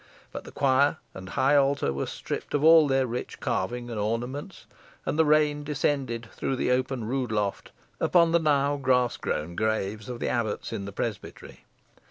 [0.31, 4.65] But the choir and high altar were stripped of all their rich carving and ornaments,
[5.05, 10.09] and the rain descended through the open rood loft upon the now grass grown graves
[10.09, 11.65] of the abbots in the presbytery.